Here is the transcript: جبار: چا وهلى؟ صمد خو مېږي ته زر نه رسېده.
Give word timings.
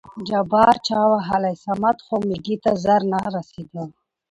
جبار: 0.27 0.75
چا 0.87 0.99
وهلى؟ 1.11 1.53
صمد 1.65 1.97
خو 2.05 2.15
مېږي 2.27 2.55
ته 2.63 2.71
زر 2.83 3.01
نه 3.11 3.19
رسېده. 3.35 3.83